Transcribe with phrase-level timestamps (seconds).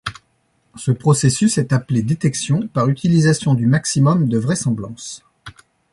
[0.77, 5.23] Ce processus est appelé détection par utilisation du maximum de vraisemblance.